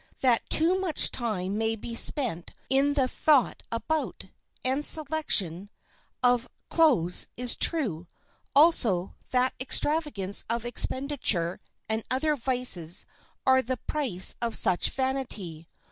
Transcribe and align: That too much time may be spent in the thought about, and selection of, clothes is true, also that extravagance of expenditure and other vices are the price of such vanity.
That 0.21 0.49
too 0.49 0.79
much 0.79 1.11
time 1.11 1.59
may 1.59 1.75
be 1.75 1.93
spent 1.93 2.53
in 2.71 2.95
the 2.95 3.07
thought 3.07 3.61
about, 3.71 4.29
and 4.65 4.83
selection 4.83 5.69
of, 6.23 6.49
clothes 6.71 7.27
is 7.37 7.55
true, 7.55 8.07
also 8.55 9.13
that 9.29 9.53
extravagance 9.59 10.43
of 10.49 10.65
expenditure 10.65 11.61
and 11.87 12.03
other 12.09 12.35
vices 12.35 13.05
are 13.45 13.61
the 13.61 13.77
price 13.77 14.33
of 14.41 14.55
such 14.55 14.89
vanity. 14.89 15.67